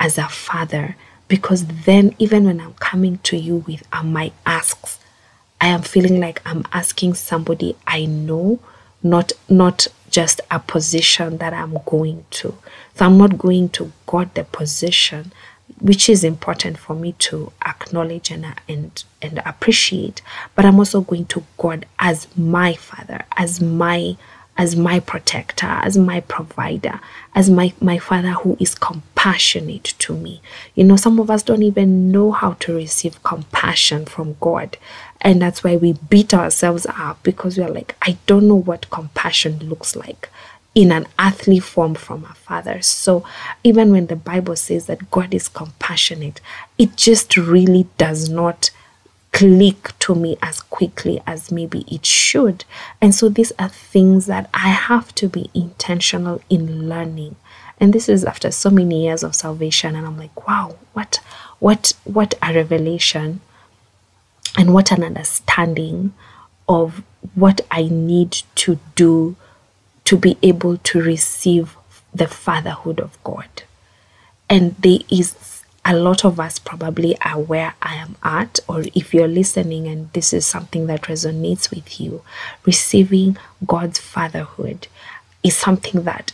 as 0.00 0.18
a 0.18 0.28
father. 0.28 0.96
Because 1.28 1.64
then 1.84 2.14
even 2.18 2.44
when 2.44 2.60
I'm 2.60 2.74
coming 2.74 3.18
to 3.18 3.36
you 3.36 3.58
with 3.58 3.84
uh, 3.92 4.02
my 4.02 4.32
asks, 4.44 4.98
I 5.60 5.68
am 5.68 5.82
feeling 5.82 6.18
like 6.20 6.42
I'm 6.44 6.64
asking 6.72 7.14
somebody 7.14 7.76
I 7.86 8.06
know, 8.06 8.58
not 9.02 9.32
not 9.48 9.86
just 10.10 10.40
a 10.50 10.58
position 10.58 11.38
that 11.38 11.52
I'm 11.52 11.78
going 11.86 12.24
to. 12.30 12.56
So 12.94 13.06
I'm 13.06 13.16
not 13.16 13.38
going 13.38 13.68
to 13.70 13.92
God 14.06 14.34
the 14.34 14.44
position, 14.44 15.32
which 15.80 16.08
is 16.08 16.24
important 16.24 16.78
for 16.78 16.94
me 16.94 17.12
to 17.18 17.52
acknowledge 17.64 18.30
and 18.30 18.54
and 18.68 19.04
and 19.22 19.42
appreciate. 19.46 20.22
But 20.54 20.64
I'm 20.64 20.78
also 20.78 21.00
going 21.00 21.26
to 21.26 21.44
God 21.58 21.86
as 21.98 22.26
my 22.36 22.74
Father, 22.74 23.24
as 23.36 23.60
my 23.60 24.16
as 24.60 24.76
my 24.76 25.00
protector, 25.00 25.64
as 25.64 25.96
my 25.96 26.20
provider, 26.20 27.00
as 27.34 27.48
my, 27.48 27.72
my 27.80 27.96
father 27.96 28.32
who 28.32 28.58
is 28.60 28.74
compassionate 28.74 29.94
to 29.98 30.14
me. 30.14 30.42
You 30.74 30.84
know, 30.84 30.96
some 30.96 31.18
of 31.18 31.30
us 31.30 31.42
don't 31.42 31.62
even 31.62 32.12
know 32.12 32.30
how 32.32 32.52
to 32.60 32.74
receive 32.74 33.22
compassion 33.22 34.04
from 34.04 34.36
God. 34.38 34.76
And 35.22 35.40
that's 35.40 35.64
why 35.64 35.76
we 35.76 35.94
beat 35.94 36.34
ourselves 36.34 36.84
up 36.90 37.22
because 37.22 37.56
we 37.56 37.64
are 37.64 37.70
like, 37.70 37.96
I 38.02 38.18
don't 38.26 38.48
know 38.48 38.60
what 38.60 38.90
compassion 38.90 39.60
looks 39.60 39.96
like 39.96 40.28
in 40.74 40.92
an 40.92 41.06
earthly 41.18 41.58
form 41.58 41.94
from 41.94 42.26
a 42.26 42.34
father. 42.34 42.82
So 42.82 43.24
even 43.64 43.90
when 43.90 44.08
the 44.08 44.16
Bible 44.16 44.56
says 44.56 44.84
that 44.88 45.10
God 45.10 45.32
is 45.32 45.48
compassionate, 45.48 46.42
it 46.76 46.96
just 46.96 47.34
really 47.38 47.86
does 47.96 48.28
not 48.28 48.70
click 49.32 49.96
to 50.00 50.14
me 50.14 50.36
as 50.42 50.60
quickly 50.60 51.22
as 51.26 51.52
maybe 51.52 51.84
it 51.88 52.04
should. 52.04 52.64
And 53.00 53.14
so 53.14 53.28
these 53.28 53.52
are 53.58 53.68
things 53.68 54.26
that 54.26 54.50
I 54.52 54.68
have 54.68 55.14
to 55.16 55.28
be 55.28 55.50
intentional 55.54 56.42
in 56.50 56.88
learning. 56.88 57.36
And 57.78 57.92
this 57.92 58.08
is 58.08 58.24
after 58.24 58.50
so 58.50 58.70
many 58.70 59.04
years 59.04 59.22
of 59.22 59.34
salvation 59.34 59.96
and 59.96 60.06
I'm 60.06 60.18
like, 60.18 60.46
wow, 60.46 60.76
what 60.92 61.20
what 61.58 61.92
what 62.04 62.34
a 62.42 62.52
revelation 62.52 63.40
and 64.58 64.74
what 64.74 64.90
an 64.90 65.02
understanding 65.02 66.12
of 66.68 67.02
what 67.34 67.60
I 67.70 67.84
need 67.84 68.42
to 68.56 68.78
do 68.94 69.36
to 70.04 70.16
be 70.16 70.36
able 70.42 70.76
to 70.78 71.00
receive 71.00 71.76
the 72.12 72.26
fatherhood 72.26 73.00
of 73.00 73.22
God. 73.22 73.48
And 74.48 74.74
there 74.76 74.98
is 75.08 75.30
a 75.84 75.96
lot 75.96 76.24
of 76.24 76.38
us 76.38 76.58
probably 76.58 77.16
are 77.22 77.40
where 77.40 77.74
I 77.80 77.94
am 77.94 78.16
at, 78.22 78.60
or 78.68 78.84
if 78.94 79.14
you're 79.14 79.28
listening 79.28 79.86
and 79.86 80.12
this 80.12 80.32
is 80.32 80.44
something 80.44 80.86
that 80.86 81.02
resonates 81.02 81.70
with 81.70 82.00
you, 82.00 82.22
receiving 82.64 83.38
God's 83.66 83.98
fatherhood 83.98 84.88
is 85.42 85.56
something 85.56 86.02
that 86.04 86.32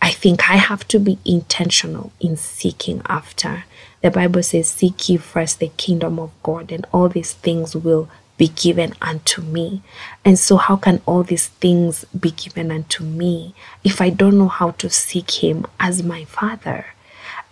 I 0.00 0.10
think 0.10 0.48
I 0.50 0.56
have 0.56 0.86
to 0.88 0.98
be 0.98 1.18
intentional 1.24 2.12
in 2.20 2.36
seeking 2.36 3.02
after. 3.06 3.64
The 4.02 4.10
Bible 4.10 4.42
says, 4.42 4.68
Seek 4.68 5.08
ye 5.08 5.16
first 5.16 5.58
the 5.58 5.68
kingdom 5.76 6.18
of 6.18 6.30
God, 6.42 6.70
and 6.70 6.86
all 6.92 7.08
these 7.08 7.32
things 7.32 7.74
will 7.74 8.08
be 8.36 8.48
given 8.48 8.94
unto 9.00 9.42
me. 9.42 9.82
And 10.24 10.38
so, 10.38 10.56
how 10.58 10.76
can 10.76 11.00
all 11.06 11.22
these 11.22 11.48
things 11.48 12.04
be 12.18 12.30
given 12.30 12.70
unto 12.70 13.02
me 13.02 13.54
if 13.82 14.00
I 14.00 14.10
don't 14.10 14.38
know 14.38 14.48
how 14.48 14.72
to 14.72 14.90
seek 14.90 15.42
Him 15.42 15.66
as 15.80 16.02
my 16.02 16.24
Father? 16.24 16.86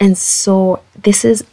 And 0.05 0.19
so, 0.19 0.83
this 0.95 1.25
is 1.25 1.45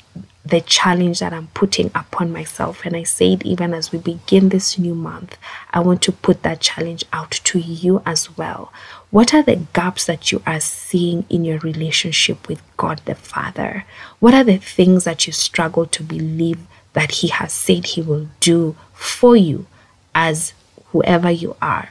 the 0.43 0.59
challenge 0.59 1.19
that 1.19 1.31
I'm 1.31 1.47
putting 1.53 1.89
upon 1.95 2.33
myself. 2.33 2.85
And 2.85 2.97
I 2.97 3.03
say 3.03 3.31
it 3.31 3.45
even 3.45 3.73
as 3.73 3.93
we 3.93 3.99
begin 3.99 4.49
this 4.49 4.77
new 4.77 4.93
month, 4.93 5.37
I 5.73 5.79
want 5.79 6.01
to 6.01 6.11
put 6.11 6.43
that 6.43 6.59
challenge 6.59 7.05
out 7.13 7.31
to 7.31 7.59
you 7.59 8.03
as 8.05 8.35
well. 8.35 8.73
What 9.09 9.33
are 9.33 9.41
the 9.41 9.65
gaps 9.71 10.05
that 10.07 10.33
you 10.33 10.43
are 10.45 10.59
seeing 10.59 11.23
in 11.29 11.45
your 11.45 11.59
relationship 11.59 12.49
with 12.49 12.61
God 12.75 12.99
the 13.05 13.15
Father? 13.15 13.85
What 14.19 14.33
are 14.33 14.43
the 14.43 14.57
things 14.57 15.05
that 15.05 15.25
you 15.25 15.31
struggle 15.31 15.85
to 15.85 16.03
believe 16.03 16.59
that 16.91 17.11
He 17.11 17.29
has 17.29 17.53
said 17.53 17.85
He 17.85 18.01
will 18.01 18.27
do 18.41 18.75
for 18.91 19.37
you 19.37 19.65
as 20.13 20.51
whoever 20.87 21.31
you 21.31 21.55
are? 21.61 21.87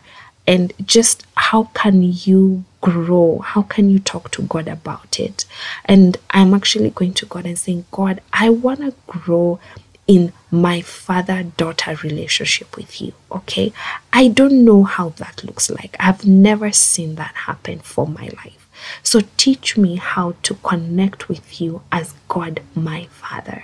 And 0.50 0.73
just 0.85 1.25
how 1.37 1.71
can 1.75 2.02
you 2.02 2.64
grow? 2.80 3.38
How 3.38 3.62
can 3.62 3.88
you 3.88 4.00
talk 4.00 4.33
to 4.33 4.42
God 4.42 4.66
about 4.66 5.21
it? 5.21 5.45
And 5.85 6.16
I'm 6.30 6.54
actually 6.54 6.90
going 6.90 7.14
to 7.14 7.26
God 7.26 7.47
and 7.47 7.57
saying, 7.57 7.85
God, 7.92 8.21
I 8.33 8.49
want 8.49 8.80
to 8.80 8.92
grow 9.07 9.61
in 10.09 10.33
my 10.50 10.80
father 10.80 11.45
daughter 11.45 11.95
relationship 12.02 12.76
with 12.76 13.00
you. 13.00 13.12
Okay. 13.30 13.73
I 14.12 14.26
don't 14.26 14.64
know 14.64 14.83
how 14.83 15.11
that 15.11 15.45
looks 15.45 15.71
like. 15.71 15.95
I've 16.00 16.26
never 16.26 16.73
seen 16.73 17.14
that 17.14 17.35
happen 17.47 17.78
for 17.78 18.09
my 18.09 18.28
life. 18.45 18.60
So 19.02 19.20
teach 19.37 19.76
me 19.76 19.96
how 19.96 20.34
to 20.42 20.54
connect 20.54 21.28
with 21.28 21.60
you 21.60 21.82
as 21.90 22.14
God, 22.28 22.62
my 22.75 23.06
Father. 23.10 23.62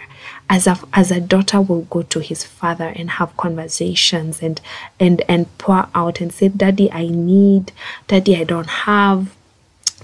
As 0.49 0.67
a, 0.67 0.79
as 0.93 1.11
a 1.11 1.21
daughter 1.21 1.61
will 1.61 1.83
go 1.83 2.03
to 2.03 2.21
his 2.21 2.45
father 2.45 2.93
and 2.97 3.11
have 3.11 3.37
conversations 3.37 4.43
and 4.43 4.61
and 4.99 5.23
and 5.29 5.59
pour 5.59 5.89
out 5.95 6.21
and 6.21 6.33
say, 6.33 6.49
Daddy, 6.49 6.91
I 6.91 7.09
need, 7.09 7.73
Daddy, 8.09 8.37
I 8.37 8.45
don't 8.45 8.69
have, 8.69 9.36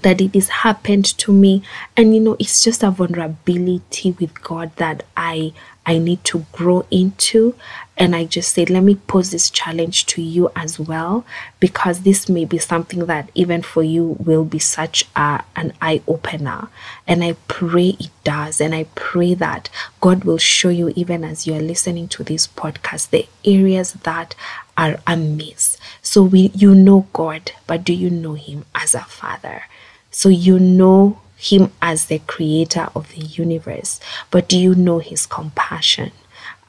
Daddy, 0.01 0.29
has 0.33 0.49
happened 0.49 1.05
to 1.19 1.31
me. 1.31 1.63
And 1.95 2.13
you 2.13 2.21
know, 2.21 2.35
it's 2.39 2.63
just 2.63 2.83
a 2.83 2.91
vulnerability 2.91 4.11
with 4.11 4.41
God 4.41 4.75
that 4.77 5.03
I 5.15 5.53
I 5.85 5.97
need 5.97 6.23
to 6.25 6.45
grow 6.53 6.85
into. 6.91 7.55
And 7.97 8.15
I 8.15 8.23
just 8.25 8.53
said, 8.53 8.69
let 8.69 8.83
me 8.83 8.95
pose 8.95 9.31
this 9.31 9.49
challenge 9.49 10.05
to 10.07 10.21
you 10.21 10.49
as 10.55 10.79
well, 10.79 11.25
because 11.59 12.01
this 12.01 12.27
may 12.29 12.45
be 12.45 12.57
something 12.57 13.05
that 13.05 13.29
even 13.35 13.61
for 13.61 13.83
you 13.83 14.15
will 14.19 14.45
be 14.45 14.59
such 14.59 15.05
a, 15.15 15.43
an 15.55 15.73
eye 15.81 16.01
opener. 16.07 16.69
And 17.05 17.23
I 17.23 17.35
pray 17.47 17.89
it 17.99 18.09
does. 18.23 18.61
And 18.61 18.73
I 18.73 18.85
pray 18.95 19.33
that 19.35 19.69
God 19.99 20.23
will 20.23 20.37
show 20.37 20.69
you, 20.69 20.93
even 20.95 21.23
as 21.23 21.45
you 21.45 21.53
are 21.53 21.61
listening 21.61 22.07
to 22.09 22.23
this 22.23 22.47
podcast, 22.47 23.09
the 23.09 23.27
areas 23.43 23.93
that 23.93 24.35
are 24.77 24.99
amiss. 25.05 25.72
So 26.13 26.21
we 26.21 26.51
you 26.53 26.75
know 26.75 27.07
God, 27.11 27.53
but 27.65 27.83
do 27.83 27.91
you 27.91 28.11
know 28.11 28.35
him 28.35 28.65
as 28.75 28.93
a 28.93 28.99
father? 28.99 29.63
So 30.11 30.29
you 30.29 30.59
know 30.59 31.19
him 31.35 31.71
as 31.81 32.05
the 32.05 32.19
creator 32.19 32.87
of 32.95 33.11
the 33.15 33.21
universe, 33.21 33.99
but 34.29 34.47
do 34.47 34.59
you 34.59 34.75
know 34.75 34.99
his 34.99 35.25
compassion? 35.25 36.11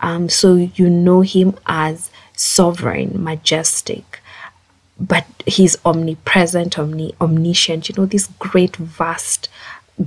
Um, 0.00 0.30
so 0.30 0.54
you 0.54 0.88
know 0.88 1.20
him 1.20 1.58
as 1.66 2.10
sovereign, 2.34 3.22
majestic, 3.22 4.20
but 4.98 5.26
he's 5.44 5.76
omnipresent, 5.84 6.78
omni- 6.78 7.14
omniscient. 7.20 7.90
You 7.90 7.96
know, 7.98 8.06
this 8.06 8.28
great, 8.38 8.76
vast 8.76 9.50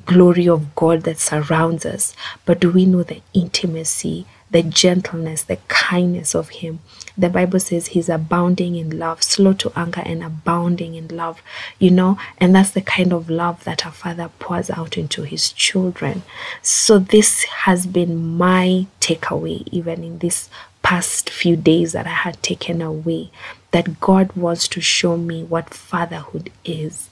glory 0.08 0.50
of 0.50 0.74
God 0.74 1.04
that 1.04 1.20
surrounds 1.20 1.86
us. 1.86 2.16
But 2.44 2.60
do 2.60 2.72
we 2.72 2.88
know 2.88 3.04
the 3.04 3.22
intimacy, 3.36 4.26
the 4.50 4.64
gentleness, 4.64 5.44
the 5.44 5.60
kindness 5.68 6.34
of 6.34 6.50
him? 6.50 6.80
The 7.18 7.30
Bible 7.30 7.60
says 7.60 7.88
he's 7.88 8.10
abounding 8.10 8.76
in 8.76 9.00
love, 9.00 9.24
slow 9.24 9.54
to 9.54 9.72
anger 9.76 10.04
and 10.06 10.24
abounding 10.24 10.96
in 10.96 11.08
love, 11.08 11.42
you 11.80 11.90
know, 11.90 12.18
and 12.38 12.56
that's 12.56 12.72
the 12.72 12.82
kind 12.82 13.12
of 13.12 13.30
love 13.30 13.64
that 13.64 13.86
a 13.86 13.92
father 13.92 14.30
pours 14.40 14.70
out 14.70 14.98
into 14.98 15.24
his 15.24 15.52
children. 15.52 16.22
So, 16.62 17.00
this 17.00 17.44
has 17.44 17.88
been 17.88 18.38
my 18.38 18.86
takeaway, 19.02 19.68
even 19.72 20.04
in 20.04 20.20
this 20.20 20.50
past 20.84 21.30
few 21.30 21.56
days 21.56 21.92
that 21.94 22.06
I 22.06 22.12
had 22.12 22.42
taken 22.44 22.82
away, 22.82 23.32
that 23.72 24.00
God 24.00 24.32
wants 24.34 24.68
to 24.70 24.80
show 24.80 25.18
me 25.18 25.44
what 25.44 25.74
fatherhood 25.74 26.52
is. 26.64 27.10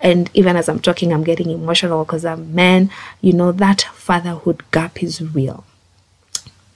And 0.00 0.30
even 0.32 0.56
as 0.56 0.68
I'm 0.68 0.80
talking, 0.80 1.12
I'm 1.12 1.24
getting 1.24 1.50
emotional 1.50 2.04
because 2.04 2.24
I'm 2.24 2.54
man, 2.54 2.90
you 3.20 3.32
know, 3.32 3.52
that 3.52 3.82
fatherhood 3.92 4.62
gap 4.70 5.02
is 5.02 5.20
real. 5.20 5.64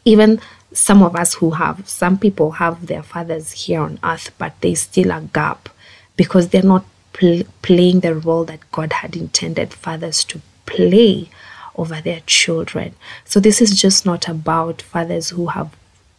Even 0.04 0.40
some 0.72 1.02
of 1.02 1.14
us 1.16 1.34
who 1.34 1.50
have, 1.52 1.88
some 1.88 2.18
people 2.18 2.52
have 2.52 2.86
their 2.86 3.02
fathers 3.02 3.52
here 3.52 3.80
on 3.80 3.98
earth, 4.02 4.30
but 4.38 4.54
there's 4.60 4.80
still 4.80 5.10
a 5.10 5.20
gap 5.20 5.68
because 6.16 6.48
they're 6.48 6.62
not 6.62 6.84
pl- 7.12 7.44
playing 7.62 8.00
the 8.00 8.14
role 8.14 8.44
that 8.44 8.70
God 8.72 8.92
had 8.94 9.16
intended 9.16 9.72
fathers 9.72 10.24
to 10.24 10.40
play 10.66 11.28
over 11.76 12.00
their 12.00 12.20
children. 12.26 12.94
So 13.24 13.40
this 13.40 13.60
is 13.60 13.80
just 13.80 14.04
not 14.06 14.28
about 14.28 14.82
fathers 14.82 15.30
who 15.30 15.48
have 15.48 15.74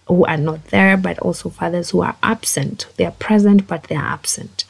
who 0.07 0.25
are 0.25 0.37
not 0.37 0.65
there, 0.65 0.97
but 0.97 1.17
also 1.19 1.49
fathers 1.49 1.91
who 1.91 2.01
are 2.01 2.17
absent. 2.21 2.87
They 2.97 3.05
are 3.05 3.11
present, 3.11 3.67
but 3.67 3.83
they 3.83 3.95
are 3.95 4.03
absent. 4.03 4.65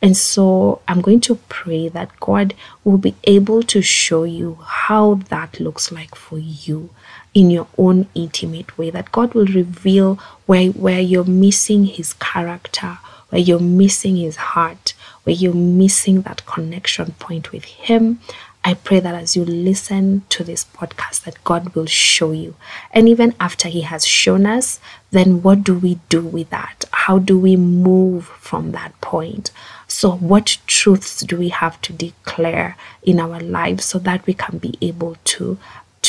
And 0.00 0.16
so 0.16 0.80
I'm 0.88 1.02
going 1.02 1.20
to 1.22 1.34
pray 1.50 1.88
that 1.88 2.18
God 2.18 2.54
will 2.82 2.96
be 2.96 3.14
able 3.24 3.62
to 3.64 3.82
show 3.82 4.24
you 4.24 4.58
how 4.64 5.16
that 5.28 5.60
looks 5.60 5.92
like 5.92 6.14
for 6.14 6.38
you 6.38 6.88
in 7.34 7.50
your 7.50 7.68
own 7.78 8.08
intimate 8.14 8.76
way 8.76 8.90
that 8.90 9.12
God 9.12 9.34
will 9.34 9.46
reveal 9.46 10.16
where 10.46 10.68
where 10.70 11.00
you're 11.00 11.24
missing 11.24 11.84
his 11.84 12.12
character 12.14 12.98
where 13.28 13.40
you're 13.40 13.60
missing 13.60 14.16
his 14.16 14.36
heart 14.36 14.94
where 15.22 15.36
you're 15.36 15.54
missing 15.54 16.22
that 16.22 16.44
connection 16.46 17.12
point 17.18 17.52
with 17.52 17.64
him 17.64 18.20
I 18.62 18.74
pray 18.74 19.00
that 19.00 19.14
as 19.14 19.36
you 19.36 19.44
listen 19.44 20.22
to 20.28 20.44
this 20.44 20.66
podcast, 20.66 21.24
that 21.24 21.42
God 21.44 21.74
will 21.74 21.86
show 21.86 22.32
you. 22.32 22.56
And 22.92 23.08
even 23.08 23.34
after 23.40 23.68
He 23.68 23.80
has 23.82 24.06
shown 24.06 24.44
us, 24.44 24.80
then 25.12 25.42
what 25.42 25.64
do 25.64 25.74
we 25.74 25.98
do 26.10 26.20
with 26.20 26.50
that? 26.50 26.84
How 26.92 27.18
do 27.18 27.38
we 27.38 27.56
move 27.56 28.26
from 28.26 28.72
that 28.72 29.00
point? 29.00 29.50
So, 29.88 30.16
what 30.16 30.58
truths 30.66 31.22
do 31.22 31.38
we 31.38 31.48
have 31.48 31.80
to 31.82 31.94
declare 31.94 32.76
in 33.02 33.18
our 33.18 33.40
lives 33.40 33.86
so 33.86 33.98
that 34.00 34.26
we 34.26 34.34
can 34.34 34.58
be 34.58 34.76
able 34.82 35.16
to 35.24 35.58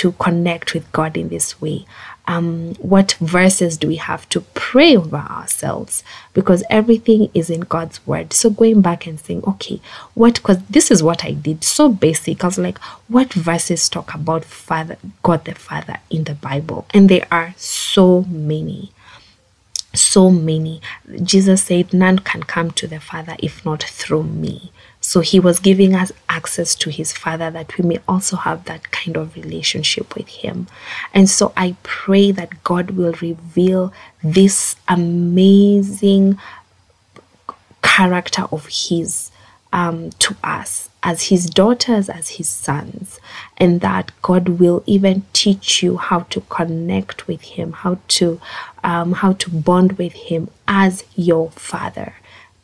to 0.02 0.14
connect 0.14 0.74
with 0.74 0.92
God 0.92 1.16
in 1.16 1.30
this 1.30 1.62
way? 1.62 1.86
Um, 2.28 2.74
what 2.76 3.14
verses 3.22 3.78
do 3.78 3.88
we 3.88 3.98
have 3.98 4.28
to 4.30 4.42
pray 4.56 4.98
over 4.98 5.18
ourselves? 5.18 6.04
Because 6.34 6.64
everything 6.72 7.30
is 7.36 7.52
in 7.52 7.62
God's 7.62 8.06
word. 8.08 8.34
So 8.34 8.50
going 8.50 8.82
back 8.82 9.06
and 9.06 9.20
saying, 9.20 9.44
okay, 9.46 9.80
what? 10.16 10.36
Because 10.36 10.58
this 10.66 10.90
is 10.90 11.04
what 11.04 11.24
I 11.24 11.34
did. 11.34 11.64
So 11.64 11.90
basic. 11.90 12.44
I 12.44 12.48
was 12.48 12.58
like, 12.58 12.80
what 13.08 13.32
verses 13.34 13.88
talk 13.90 14.16
about 14.16 14.44
Father, 14.44 14.98
God 15.22 15.46
the 15.46 15.54
Father 15.54 15.98
in 16.10 16.24
the 16.24 16.34
Bible? 16.36 16.88
And 16.96 17.08
there 17.08 17.28
are 17.32 17.54
so 17.58 18.24
many 18.24 18.92
so 19.94 20.32
many. 20.32 20.82
Jesus 21.22 21.64
said, 21.64 21.94
None 21.94 22.20
can 22.20 22.44
come 22.44 22.72
to 22.72 22.88
the 22.88 23.02
Father 23.02 23.36
if 23.40 23.66
not 23.66 23.84
through 23.84 24.24
me. 24.24 24.72
So 25.04 25.20
he 25.22 25.40
was 25.40 25.60
giving 25.60 25.96
us 25.96 26.12
access 26.30 26.76
to 26.76 26.92
his 26.92 27.12
father 27.12 27.50
that 27.50 27.76
we 27.78 27.84
may 27.84 28.00
also 28.08 28.38
have 28.38 28.66
that 28.66 28.92
kind 28.92 29.18
of 29.18 29.36
relationship 29.36 30.16
with 30.16 30.28
him. 30.28 30.68
And 31.14 31.28
so 31.28 31.52
I 31.58 31.76
pray 31.82 32.32
that 32.32 32.64
God 32.64 32.92
will 32.92 33.14
reveal 33.14 33.92
this 34.24 34.76
amazing 34.88 36.38
character 37.82 38.44
of 38.52 38.68
his 38.68 39.32
um, 39.74 40.12
to 40.20 40.36
us 40.44 40.90
as 41.04 41.24
his 41.24 41.48
daughters, 41.48 42.10
as 42.10 42.30
his 42.30 42.48
sons, 42.48 43.20
and 43.58 43.82
that 43.82 44.12
God 44.22 44.50
will 44.60 44.84
even 44.86 45.24
teach 45.34 45.82
you 45.82 45.98
how 45.98 46.20
to 46.30 46.42
connect 46.42 47.28
with 47.28 47.42
him, 47.42 47.72
how 47.72 47.98
to 48.10 48.40
um, 48.84 49.14
how 49.14 49.34
to 49.34 49.50
bond 49.50 49.94
with 49.94 50.14
him 50.14 50.50
as 50.68 51.04
your 51.16 51.50
father. 51.52 52.14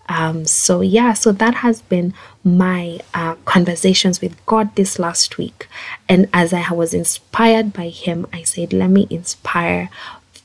Um, 0.09 0.45
so, 0.45 0.81
yeah, 0.81 1.13
so 1.13 1.31
that 1.33 1.55
has 1.55 1.81
been 1.81 2.13
my 2.43 2.99
uh, 3.13 3.35
conversations 3.45 4.21
with 4.21 4.43
God 4.45 4.75
this 4.75 4.99
last 4.99 5.37
week. 5.37 5.67
And 6.07 6.29
as 6.33 6.53
I 6.53 6.71
was 6.71 6.93
inspired 6.93 7.73
by 7.73 7.89
Him, 7.89 8.25
I 8.31 8.43
said, 8.43 8.71
let 8.73 8.89
me 8.89 9.07
inspire 9.09 9.89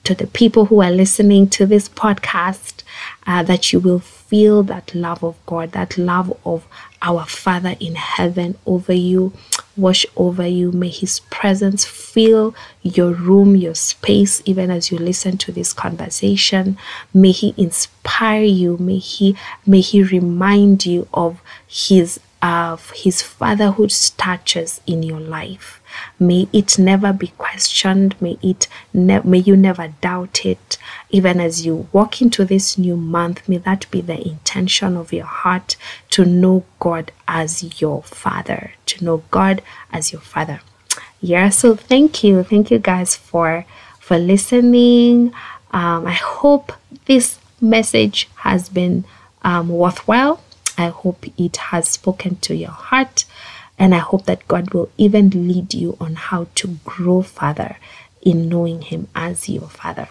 to 0.05 0.15
the 0.15 0.27
people 0.27 0.67
who 0.67 0.83
are 0.83 0.91
listening 0.91 1.49
to 1.51 1.65
this 1.67 1.89
podcast 1.89 2.83
uh, 3.27 3.43
that 3.45 3.73
you 3.73 3.79
will 3.79 4.01
feel 4.01 4.63
that 4.65 4.95
love 4.95 5.23
of 5.23 5.37
God, 5.47 5.73
that 5.73 5.97
love 5.97 6.37
of 6.45 6.67
our 7.01 7.25
Father 7.25 7.77
in 7.79 7.95
heaven 7.95 8.57
over 8.67 8.93
you, 8.93 9.33
wash 9.77 10.07
over 10.17 10.47
you. 10.47 10.73
May 10.73 10.89
His 10.89 11.21
presence 11.21 11.85
fill 11.85 12.55
your 12.83 13.13
room, 13.13 13.57
your 13.57 13.75
space, 13.75 14.43
even 14.45 14.71
as 14.71 14.91
you 14.91 14.99
listen 14.99 15.39
to 15.39 15.53
this 15.53 15.73
conversation. 15.73 16.79
May 17.13 17.33
He 17.33 17.55
inspire 17.57 18.45
you. 18.45 18.77
May 18.79 18.99
He 18.99 19.37
may 19.67 19.81
He 19.81 20.03
remind 20.03 20.87
you 20.87 21.09
of 21.13 21.41
His 21.67 22.21
of 22.43 22.91
His 22.91 23.23
fatherhood 23.23 23.93
touches 24.17 24.81
in 24.87 25.03
your 25.03 25.21
life. 25.21 25.82
May 26.19 26.49
it 26.53 26.79
never 26.79 27.13
be 27.13 27.29
questioned. 27.39 28.15
May 28.21 28.39
it 28.43 28.69
ne- 28.93 29.23
may 29.25 29.39
you 29.39 29.57
never 29.57 29.95
doubt 30.01 30.45
it. 30.45 30.79
Even 31.11 31.41
as 31.41 31.65
you 31.67 31.89
walk 31.93 32.21
into 32.23 32.45
this 32.45 32.79
new 32.79 32.97
month, 32.97 33.49
may 33.49 33.59
that 33.59 33.91
be 33.91 34.01
the 34.01 34.21
intention 34.27 34.97
of 34.97 35.13
your 35.13 35.27
heart 35.27 35.77
to 36.11 36.25
know 36.25 36.65
God 36.81 37.13
as 37.27 37.81
your 37.81 38.03
Father, 38.03 38.73
to 38.87 39.05
know 39.05 39.23
God 39.31 39.63
as 39.93 40.13
your 40.13 40.21
Father. 40.23 40.61
Yeah. 41.21 41.51
So 41.51 41.77
thank 41.77 42.25
you, 42.25 42.43
thank 42.43 42.71
you 42.71 42.79
guys 42.79 43.17
for 43.17 43.65
for 44.01 44.19
listening. 44.19 45.33
Um, 45.71 46.07
I 46.07 46.13
hope 46.13 46.73
this 47.07 47.39
message 47.61 48.29
has 48.37 48.69
been 48.69 49.05
um, 49.43 49.69
worthwhile. 49.69 50.43
I 50.77 50.89
hope 50.89 51.25
it 51.39 51.57
has 51.57 51.89
spoken 51.89 52.37
to 52.37 52.55
your 52.55 52.71
heart. 52.71 53.25
And 53.79 53.95
I 53.95 53.99
hope 53.99 54.27
that 54.27 54.47
God 54.49 54.73
will 54.73 54.91
even 54.97 55.31
lead 55.31 55.75
you 55.75 55.97
on 56.01 56.15
how 56.15 56.47
to 56.57 56.79
grow 56.85 57.23
further 57.23 57.79
in 58.21 58.49
knowing 58.49 58.83
Him 58.83 59.09
as 59.15 59.49
your 59.49 59.69
Father. 59.69 60.09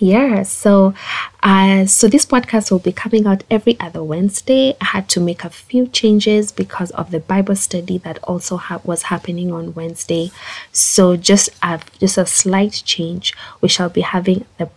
Yeah, 0.00 0.44
so 0.44 0.94
uh, 1.42 1.86
so 1.86 2.06
this 2.06 2.24
podcast 2.24 2.70
will 2.70 2.78
be 2.78 2.92
coming 2.92 3.26
out 3.26 3.42
every 3.50 3.78
other 3.80 4.02
Wednesday. 4.02 4.76
I 4.80 4.84
had 4.84 5.08
to 5.10 5.20
make 5.20 5.42
a 5.42 5.50
few 5.50 5.88
changes 5.88 6.52
because 6.52 6.92
of 6.92 7.10
the 7.10 7.18
Bible 7.18 7.56
study 7.56 7.98
that 7.98 8.18
also 8.22 8.58
ha- 8.58 8.80
was 8.84 9.04
happening 9.04 9.52
on 9.52 9.74
Wednesday. 9.74 10.30
So 10.70 11.16
just 11.16 11.50
a, 11.62 11.80
just 11.98 12.16
a 12.16 12.26
slight 12.26 12.82
change. 12.84 13.34
We 13.60 13.68
shall 13.68 13.88
be 13.88 14.02
having 14.02 14.44
the 14.56 14.70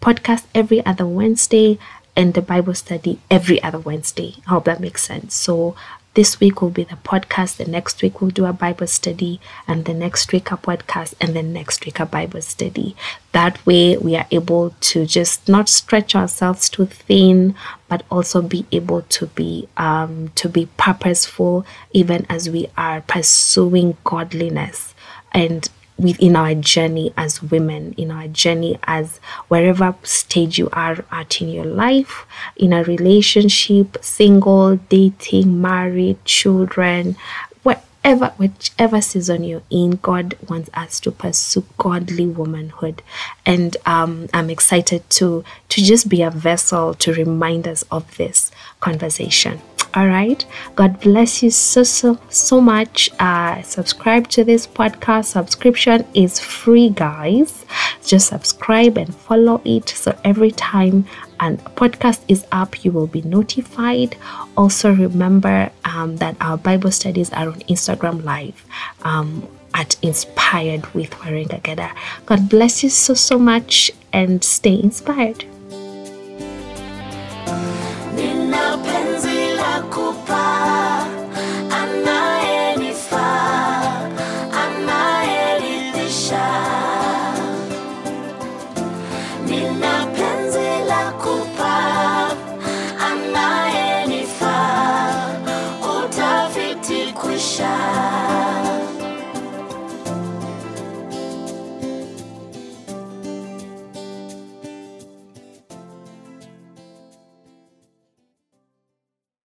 podcast 0.00 0.44
every 0.54 0.84
other 0.84 1.06
Wednesday 1.06 1.78
and 2.16 2.34
the 2.34 2.42
Bible 2.42 2.74
study 2.74 3.20
every 3.30 3.62
other 3.62 3.78
Wednesday. 3.78 4.36
I 4.46 4.50
hope 4.50 4.64
that 4.64 4.80
makes 4.80 5.04
sense. 5.04 5.36
So 5.36 5.76
this 6.14 6.40
week 6.40 6.62
will 6.62 6.70
be 6.70 6.84
the 6.84 6.96
podcast, 6.96 7.56
the 7.56 7.64
next 7.64 8.00
week 8.02 8.20
we'll 8.20 8.30
do 8.30 8.46
a 8.46 8.52
Bible 8.52 8.86
study, 8.86 9.40
and 9.66 9.84
the 9.84 9.94
next 9.94 10.32
week 10.32 10.50
a 10.50 10.56
podcast, 10.56 11.14
and 11.20 11.34
the 11.34 11.42
next 11.42 11.84
week 11.84 12.00
a 12.00 12.06
Bible 12.06 12.40
study. 12.40 12.96
That 13.32 13.64
way, 13.66 13.96
we 13.96 14.16
are 14.16 14.26
able 14.30 14.70
to 14.80 15.06
just 15.06 15.48
not 15.48 15.68
stretch 15.68 16.14
ourselves 16.14 16.68
too 16.68 16.86
thin, 16.86 17.54
but 17.88 18.04
also 18.10 18.42
be 18.42 18.64
able 18.70 19.02
to 19.02 19.26
be 19.26 19.68
um, 19.76 20.30
to 20.36 20.48
be 20.48 20.68
purposeful, 20.76 21.66
even 21.92 22.26
as 22.28 22.48
we 22.48 22.68
are 22.76 23.00
pursuing 23.02 23.96
godliness 24.04 24.94
and 25.32 25.68
within 25.98 26.34
our 26.36 26.54
journey 26.54 27.12
as 27.16 27.42
women, 27.42 27.94
in 27.96 28.10
our 28.10 28.28
journey 28.28 28.78
as 28.84 29.18
wherever 29.48 29.94
stage 30.02 30.58
you 30.58 30.68
are 30.72 31.04
at 31.10 31.40
in 31.40 31.48
your 31.48 31.64
life, 31.64 32.26
in 32.56 32.72
a 32.72 32.82
relationship, 32.84 33.96
single, 34.00 34.76
dating, 34.76 35.60
married, 35.60 36.22
children, 36.24 37.16
whatever, 37.62 38.34
whichever 38.36 39.00
season 39.00 39.44
you're 39.44 39.62
in, 39.70 39.92
God 40.02 40.36
wants 40.48 40.68
us 40.74 40.98
to 41.00 41.12
pursue 41.12 41.64
godly 41.78 42.26
womanhood. 42.26 43.02
And 43.46 43.76
um, 43.86 44.28
I'm 44.34 44.50
excited 44.50 45.08
to 45.10 45.44
to 45.68 45.80
just 45.80 46.08
be 46.08 46.22
a 46.22 46.30
vessel 46.30 46.94
to 46.94 47.14
remind 47.14 47.66
us 47.68 47.82
of 47.90 48.16
this 48.16 48.50
conversation. 48.80 49.60
All 49.94 50.08
right. 50.08 50.44
God 50.74 51.00
bless 51.00 51.40
you 51.40 51.50
so, 51.50 51.84
so, 51.84 52.18
so 52.28 52.60
much. 52.60 53.10
Uh, 53.20 53.62
subscribe 53.62 54.26
to 54.28 54.42
this 54.42 54.66
podcast. 54.66 55.26
Subscription 55.26 56.04
is 56.14 56.40
free, 56.40 56.88
guys. 56.88 57.64
Just 58.04 58.28
subscribe 58.28 58.98
and 58.98 59.14
follow 59.14 59.62
it. 59.64 59.88
So 59.88 60.18
every 60.24 60.50
time 60.50 61.06
an 61.38 61.58
podcast 61.76 62.22
is 62.26 62.44
up, 62.50 62.84
you 62.84 62.90
will 62.90 63.06
be 63.06 63.22
notified. 63.22 64.16
Also, 64.56 64.92
remember 64.92 65.70
um, 65.84 66.16
that 66.16 66.36
our 66.40 66.58
Bible 66.58 66.90
studies 66.90 67.32
are 67.32 67.48
on 67.48 67.60
Instagram 67.60 68.24
Live. 68.24 68.64
Um, 69.02 69.46
at 69.76 69.96
Inspired 70.02 70.86
with 70.94 71.10
Waringa 71.10 71.60
Geda. 71.60 71.90
God 72.26 72.48
bless 72.48 72.84
you 72.84 72.90
so, 72.90 73.12
so 73.14 73.40
much 73.40 73.90
and 74.12 74.44
stay 74.44 74.80
inspired. 74.80 75.44